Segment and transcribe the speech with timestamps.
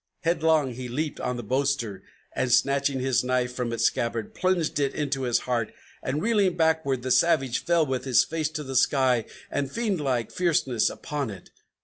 [0.21, 2.01] Headlong he leaped on the boaster,
[2.35, 7.03] and, snatching his knife from its scabbard, Plunged it into his heart, and, reeling backward,
[7.03, 11.51] the savage Fell with his face to the sky, and a fiendlike fierceness upon it.